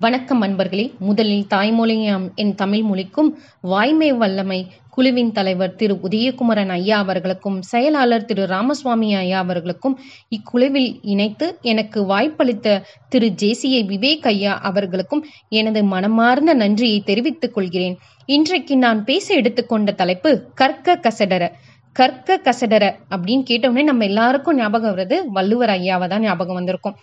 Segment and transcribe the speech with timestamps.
[0.00, 0.98] வணக்கம் அன்பர்களே.
[0.98, 8.46] முதலில் தாய்மொழியாம் என் தமிழ் மொழிக்கும் வாய்மை வல்லமை குழுவின் தலைவர் திரு உதயகுமரன் ஐயா அவர்களுக்கும் செயலாளர் திரு
[8.46, 17.00] ராமசுவாமி ஐயா அவர்களுக்கும் இக்குழுவில் இணைத்து எனக்கு வாய்ப்பளித்த திரு ஜேசிஐ விவேக் ஐயா அவர்களுக்கும் எனது மனமார்ந்த நன்றியை
[17.00, 17.98] தெரிவித்துக் கொள்கிறேன்.
[18.26, 21.50] இன்றைக்கு நான் பேச எடுத்துக்கொண்ட தலைப்பு கற்க கசடர
[21.92, 26.96] கற்க கசடர அப்படின்னு கேட்டவுடனே நம்ம எல்லாருக்கும் ஞாபகம் வருது வள்ளுவர் ஐயாவை தான் ஞாபகம் வந்திருக்கும்.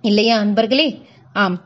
[0.00, 0.90] இல்லையா அன்பர்களே?
[1.34, 1.56] ஆம்.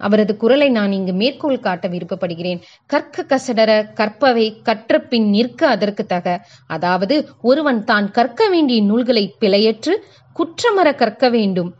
[0.00, 2.60] அவரது குரலை நான் இங்கு மேற்கோள் காட்ட விருப்பப்படுகிறேன்.
[2.86, 6.26] கற்க கசடர கற்பவை கற்ற பின் நிற்க அதற்கு தக.
[6.66, 9.94] அதாவது ஒருவன் தான் கற்க வேண்டிய நூல்களை பிழையற்று
[10.36, 11.70] குற்றமற கற்க வேண்டும்.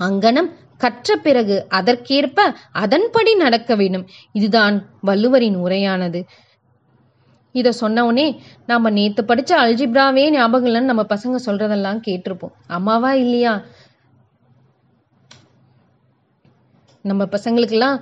[0.00, 2.38] அங்கனம் கற்ற பிறகு அதற்கேற்ப
[2.72, 4.04] அதன்படி நடக்க வேண்டும்.
[4.32, 6.20] இதுதான் வள்ளுவரின் உரையானது.
[7.54, 8.26] இதை சொன்னவுடனே
[8.66, 12.54] நாம நேத்து படிச்ச அல்ஜிப்ராவே ஞாபகம் இல்லைன்னு நம்ம பசங்க சொல்றதெல்லாம் கேட்டிருப்போம்.
[12.68, 13.52] அம்மாவா இல்லையா?
[17.10, 17.96] நம்ம பசங்களுக்கெல்லாம்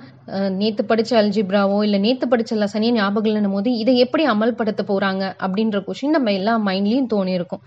[0.61, 5.79] நேற்று படித்த அல்ஜிப்ராவோ இல்லை நேற்று படித்த லசனியை ஞாபகம் இல்லைன்னும் போது இதை எப்படி அமல்படுத்த போகிறாங்க அப்படின்ற
[5.87, 7.63] கொஷின் நம்ம எல்லா மைண்ட்லேயும் தோணியிருக்கும்.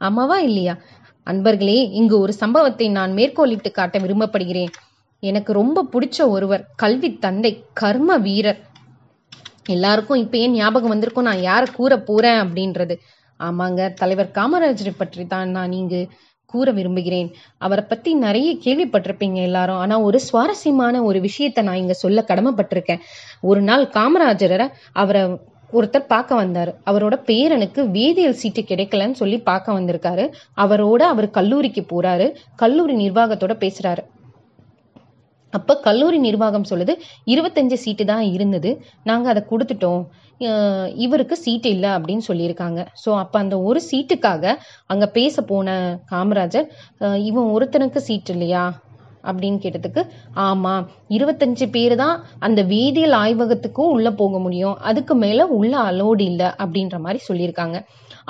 [0.00, 0.74] ஆமாவா இல்லையா?
[1.26, 4.72] அன்பர்களே இங்கு ஒரு சம்பவத்தை நான் மேற்கோளிட்டு காட்ட விரும்பப்படுகிறேன்.
[5.22, 8.60] எனக்கு ரொம்ப பிடிச்ச ஒருவர் கல்வி தந்தை கர்ம வீரர்.
[9.74, 11.28] எல்லாருக்கும் இப்போ ஏன் ஞாபகம் வந்திருக்கும்?
[11.30, 12.94] நான் யாரை கூற போறேன் அப்படின்றது.
[13.40, 16.00] ஆமாங்க தலைவர் காமராஜரை பற்றி தான் நான் இங்கு
[16.50, 17.28] கூற விரும்புகிறேன்.
[17.58, 19.76] அவரை பத்தி நிறைய கேள்விப்பட்டிருப்பீங்க எல்லாரும்.
[19.76, 23.00] ஆனா ஒரு சுவாரஸ்யமான ஒரு விஷயத்த நான் இங்க சொல்ல கடமைப்பட்டிருக்கேன்.
[23.40, 25.22] ஒரு நாள் காமராஜரை அவரை
[25.72, 26.72] ஒருத்தர் பார்க்க வந்தாரு.
[26.86, 30.24] அவரோட பேரனுக்கு வேதியியல் சீட்டு கிடைக்கலன்னு சொல்லி பார்க்க வந்திருக்காரு.
[30.56, 32.26] அவரோட அவர் கல்லூரிக்கு போறாரு.
[32.56, 34.02] கல்லூரி நிர்வாகத்தோட பேசுறாரு.
[35.58, 36.92] அப்போ கல்லூரி நிர்வாகம் சொல்லுது
[37.32, 38.70] இருபத்தஞ்சு சீட்டு தான் இருந்தது.
[39.10, 40.02] நாங்கள் அதை கொடுத்துட்டோம்.
[41.04, 42.80] இவருக்கு சீட்டு இல்லை அப்படின்னு சொல்லியிருக்காங்க.
[43.02, 44.54] ஸோ அப்போ அந்த ஒரு சீட்டுக்காக
[44.92, 45.74] அங்கே பேச போன
[46.12, 46.68] காமராஜர்
[47.30, 48.64] இவன் ஒருத்தனுக்கு சீட் இல்லையா?
[49.28, 50.02] அப்படின்னு கேட்டதுக்கு
[50.44, 50.72] ஆமா
[51.16, 52.14] இருபத்தஞ்சு பேர் தான்
[52.46, 54.78] அந்த வேதியியல் ஆய்வகத்துக்கும் உள்ள போக முடியும்.
[54.90, 57.78] அதுக்கு மேல உள்ள அலோடு இல்லை அப்படின்ற மாதிரி சொல்லியிருக்காங்க.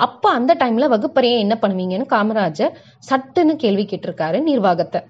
[0.07, 2.75] அப்ப அந்த டைம்ல வகுப்பறையை என்ன பண்ணுவீங்கன்னு காமராஜர்
[3.09, 5.01] சட்டுன்னு கேள்வி கேட்டிருக்காரு நிர்வாகத்தை.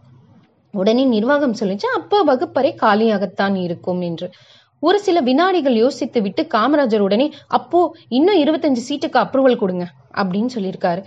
[0.79, 4.29] உடனே நிர்வாகம் சொல்லிச்சு அப்போ வகுப்பறை காலியாகத்தான் இருக்கும் என்று.
[4.83, 7.27] ஒரு சில வினாடிகள் யோசித்து விட்டு காமராஜர் உடனே
[7.57, 7.79] அப்போ
[8.17, 9.85] இன்னும் இருபத்தஞ்சு சீட்டுக்கு அப்ரூவல் கொடுங்க
[10.21, 11.01] அப்படின்னு சொல்லியிருக்காரு.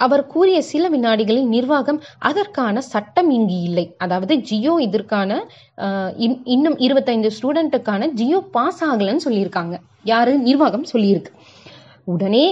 [0.00, 1.98] அவர் கூறிய சில வினாடிகளில் நிர்வாகம்
[2.28, 3.84] அதற்கான சட்டம் இங்கு இல்லை.
[4.04, 5.40] அதாவது ஜியோ இதற்கான
[6.54, 9.76] இன்னும் இருபத்தைந்து ஸ்டூடெண்ட்டுக்கான ஜியோ பாஸ் ஆகலன்னு சொல்லியிருக்காங்க.
[10.12, 10.32] யாரு?
[10.48, 11.32] நிர்வாகம் சொல்லியிருக்கு.
[12.04, 12.46] உடனே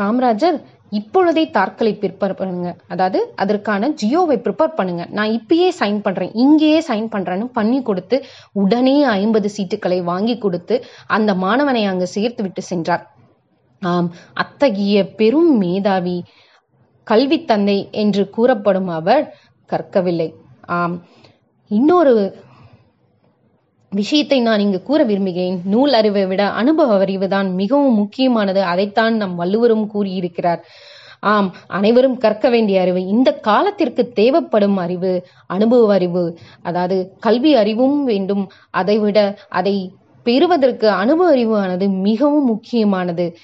[0.00, 0.56] காமராஜர்
[0.92, 2.68] இப்பொழுதே தார்களை ப்ரிப்பேர் பண்ணுங்க.
[2.88, 5.04] அதாவது அதற்கான ஜியோவை ப்ரிப்பேர் பண்ணுங்க.
[5.10, 6.32] நான் இப்பயே சைன் பண்றேன்.
[6.34, 8.18] இங்கேயே சைன் பண்றேன்னு பண்ணி கொடுத்து
[8.52, 10.76] உடனே ஐம்பது சீட்டுகளை வாங்கி கொடுத்து
[11.06, 13.04] அந்த மாணவனை அங்கு சேர்த்து விட்டு சென்றார்.
[13.82, 16.24] ஆம் அத்தகைய பெரும் மேதாவி
[17.04, 19.24] கல்வி தந்தை என்று கூறப்படும் அவர்
[19.70, 20.28] கற்கவில்லை.
[20.66, 20.96] ஆம்
[21.70, 22.14] இன்னொரு
[23.92, 25.60] விஷயத்தை நான் இங்கு கூற விரும்புகிறேன்.
[25.64, 28.62] நூல் அறிவை விட அனுபவ அறிவு தான் மிகவும் முக்கியமானது.
[28.62, 30.64] அதைத்தான் நம் வள்ளுவரும் கூறியிருக்கிறார்.
[31.20, 33.06] ஆம் அனைவரும் கற்க வேண்டிய அறிவு.
[33.06, 38.50] இந்த காலத்திற்கு தேவைப்படும் அறிவு அனுபவ அறிவு அதாவது கல்வி அறிவும் வேண்டும்.
[38.70, 39.92] அதை விட அதை
[40.22, 43.36] பெறுவதற்கு அனுபவ அறிவானது மிகவும் முக்கியமானது.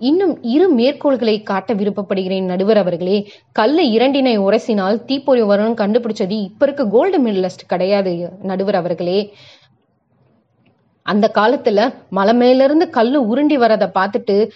[0.00, 3.30] இன்னும் இரு மேற்கோள்களை காட்ட விருப்பப்படுகிறேன் நடுவர் அவர்களே.
[3.52, 8.12] கல்ல இரண்டினை உரசினால் தீப்பொறி வரும்னு கண்டுபிடிச்சது இப்ப இருக்க கோல்டு மெடலிஸ்ட் கிடையாது
[8.42, 9.32] நடுவர் அவர்களே.
[11.06, 14.50] அந்த காலத்துல மலை மேல இருந்து கல்லு உருண்டி வரதை பார்த்துட்டு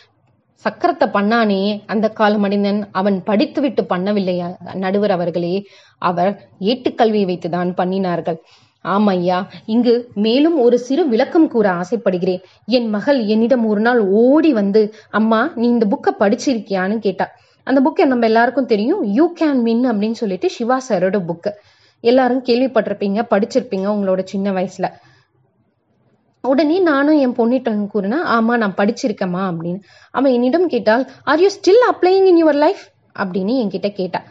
[0.65, 5.55] சக்கரத்தை பண்ணானே அந்த கால மனிதன் அவன் படித்துவிட்டு பண்ணவில்லையா நடுவர் அவர்களே.
[5.99, 8.39] அவர் ஏட்டுக்கல்வியை வைத்துதான் பண்ணினார்கள்.
[8.85, 12.41] ஆமையா இங்கு மேலும் ஒரு சிறு விளக்கம் கூற ஆசைப்படுகிறேன்.
[12.67, 17.29] என் மகள் என்னிடம் ஒரு நாள் ஓடி வந்து அம்மா நீ இந்த புக்கை படிச்சிருக்கியான்னு கேட்டா.
[17.63, 21.53] அந்த புக்கை நம்ம எல்லாருக்கும் தெரியும் யூ கேன் மின் அப்படின்னு சொல்லிட்டு சிவா சாரோட புக்கு
[22.01, 24.89] எல்லாரும் கேள்விப்பட்டிருப்பீங்க படிச்சிருப்பீங்க உங்களோட சின்ன வயசுல.
[26.43, 29.81] உடனே நானும் என் பொண்ணிட்ட கூறினா ஆமா நான் படிச்சிருக்கேம்மா அப்படின்னு.
[30.11, 32.79] அவன் என்னிடம் கேட்டால் are you still applying in your life
[33.19, 34.23] அப்படின்னு என்கிட்ட கேட்டா.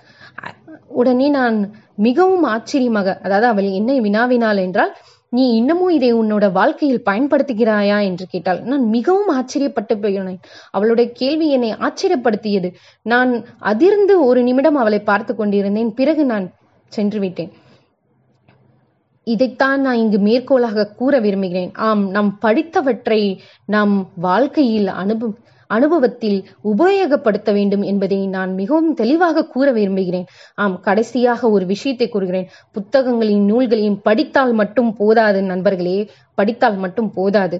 [0.88, 4.98] உடனே நான் மிகவும் ஆச்சரியமாக அதாவது அவள் என்னை வினாவினாள் என்றால்
[5.30, 8.02] நீ இன்னமும் இதை உன்னோட வாழ்க்கையில் பயன்படுத்துகிறாயா?
[8.04, 8.62] என்று கேட்டாள்.
[8.62, 10.40] நான் மிகவும் ஆச்சரியப்பட்டு போயினேன்.
[10.72, 12.74] அவளுடைய கேள்வி என்னை ஆச்சரியப்படுத்தியது.
[13.02, 15.94] நான் அதிர்ந்து ஒரு நிமிடம் அவளை பார்த்து கொண்டிருந்தேன்.
[15.94, 16.52] பிறகு நான்
[16.88, 17.52] சென்று விட்டேன்.
[19.24, 21.72] இதைத்தான் நான் இங்கு மேற்கோளாக கூற விரும்புகிறேன்.
[21.76, 25.34] ஆம் நாம் படித்தவற்றை நம் வாழ்க்கையில் அனுபவ
[25.68, 30.28] அனுபவத்தில் உபயோகப்படுத்த வேண்டும் என்பதை நான் மிகவும் தெளிவாக கூற விரும்புகிறேன்.
[30.56, 32.48] ஆம் கடைசியாக ஒரு விஷயத்தை கூறுகிறேன்.
[32.72, 35.98] புத்தகங்களையும் நூல்களையும் படித்தால் மட்டும் போதாது நண்பர்களே
[36.36, 37.60] படித்தால் மட்டும் போதாது.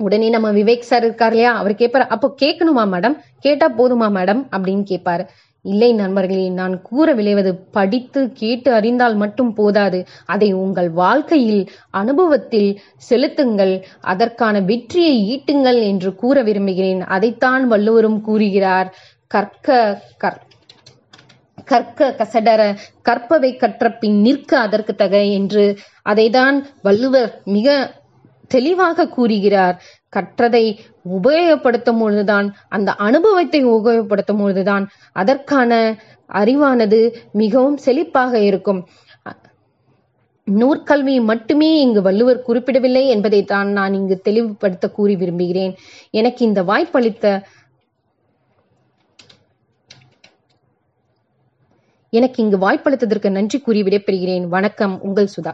[0.00, 1.52] உடனே நம்ம விவேக் சார் இருக்கார் இல்லையா?
[1.56, 5.24] அவர் கேட்பாரு அப்போ கேட்கணுமா மேடம் கேட்டா போதுமா மேடம் அப்படின்னு கேட்பாரு.
[5.64, 9.98] இல்லை நண்பர்களே நான் கூற விளைவது படித்து கேட்டு அறிந்தால் மட்டும் போதாது.
[10.26, 12.70] அதை உங்கள் வாழ்க்கையில் அனுபவத்தில்
[13.10, 13.74] செலுத்துங்கள்.
[14.00, 17.02] அதற்கான வெற்றியை ஈட்டுங்கள் என்று கூற விரும்புகிறேன்.
[17.16, 18.90] அதைத்தான் வள்ளுவரும் கூறுகிறார்.
[19.26, 19.68] கற்க
[20.18, 20.42] கற்
[21.64, 22.62] கற்க கசடர
[23.02, 25.64] கற்பவை கற்ற பின் நிற்க அதற்கு தக என்று.
[26.08, 27.68] அதைதான் வள்ளுவர் மிக
[28.56, 29.76] தெளிவாக கூறுகிறார்.
[30.16, 30.64] கற்றதை
[31.16, 34.84] உபயோகப்படுத்தும் பொழுதுதான் அந்த அனுபவத்தை உபயோகப்படுத்தும் பொழுதுதான்
[35.22, 35.72] அதற்கான
[36.30, 37.00] அறிவானது
[37.42, 38.82] மிகவும் செழிப்பாக இருக்கும்.
[40.46, 45.72] நூற்கல்வி மட்டுமே இங்கு வள்ளுவர் குறிப்பிடவில்லை என்பதை தான் நான் இங்கு தெளிவுபடுத்த கூறி விரும்புகிறேன்.
[46.20, 47.26] எனக்கு இந்த வாய்ப்பளித்த
[52.12, 54.44] எனக்கு இங்கு வாய்ப்பளித்ததற்கு நன்றி கூறி விடைபெறுகிறேன்.
[54.56, 55.52] வணக்கம் உங்கள் சுதா.